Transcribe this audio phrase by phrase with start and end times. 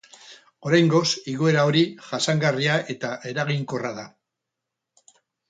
[0.69, 4.09] Oraingoz, igoera hori jasangarria eta eraginkorra da.